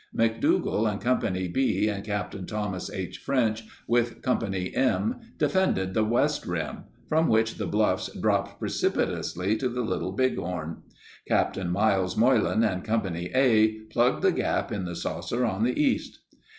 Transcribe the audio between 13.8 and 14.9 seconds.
plugged the gap in